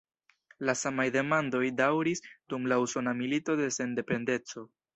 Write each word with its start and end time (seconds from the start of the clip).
La 0.69 0.73
samaj 0.79 1.05
demandoj 1.15 1.61
daŭris 1.83 2.23
dum 2.55 2.67
la 2.73 2.81
Usona 2.87 3.17
Milito 3.21 3.61
de 3.63 3.71
Sendependeco. 3.79 4.69